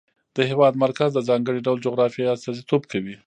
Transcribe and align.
د 0.35 0.37
هېواد 0.49 0.73
مرکز 0.85 1.09
د 1.13 1.19
ځانګړي 1.29 1.59
ډول 1.65 1.77
جغرافیه 1.85 2.33
استازیتوب 2.35 2.81
کوي. 2.91 3.15